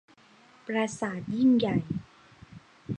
[0.65, 1.77] ปราสาทยิ่งใหญ่